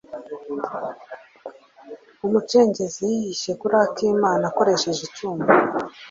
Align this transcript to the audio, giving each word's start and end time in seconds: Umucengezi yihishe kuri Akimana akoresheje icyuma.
Umucengezi 2.25 3.01
yihishe 3.13 3.51
kuri 3.61 3.75
Akimana 3.85 4.43
akoresheje 4.51 5.01
icyuma. 5.09 5.43